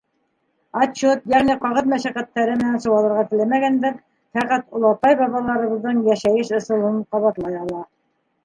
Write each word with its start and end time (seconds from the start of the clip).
Отчет, 0.83 1.19
йәғни 1.33 1.55
ҡағыҙ 1.65 1.89
мәшәҡәттәре 1.91 2.55
менән 2.61 2.79
сыуалырға 2.85 3.25
теләмәгәндәр 3.33 3.99
фәҡәт 4.39 4.75
олатай-бабаларыбыҙҙың 4.81 6.01
йәшәйеш 6.09 6.53
ысулын 6.63 7.01
ҡабатлай 7.15 7.63
ала. 7.65 7.89